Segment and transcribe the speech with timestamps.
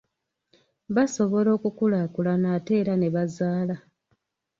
[0.95, 3.75] Basobola okukulaakulana ate era nebazaala.